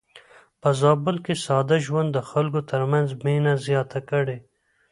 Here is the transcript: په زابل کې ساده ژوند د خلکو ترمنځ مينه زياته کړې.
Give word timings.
په 0.61 0.69
زابل 0.81 1.15
کې 1.25 1.33
ساده 1.45 1.77
ژوند 1.85 2.09
د 2.13 2.19
خلکو 2.29 2.59
ترمنځ 2.71 3.07
مينه 3.23 3.53
زياته 3.65 3.99
کړې. 4.09 4.37